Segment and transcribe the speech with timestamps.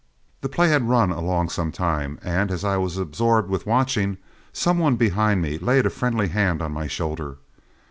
[0.41, 4.17] The play had run along some time, and as I was absorbed with watching,
[4.51, 7.37] some one behind me laid a friendly hand on my shoulder.